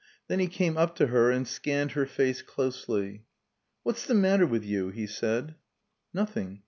Then 0.27 0.39
he 0.39 0.47
came 0.47 0.77
up 0.79 0.95
to 0.95 1.05
her 1.05 1.29
and 1.29 1.47
scanned 1.47 1.91
her 1.91 2.07
face 2.07 2.41
closely. 2.41 3.25
"What's 3.83 4.03
the 4.03 4.15
matter 4.15 4.47
with 4.47 4.65
you?" 4.65 4.89
he 4.89 5.05
said. 5.05 5.53
"Nothing. 6.11 6.59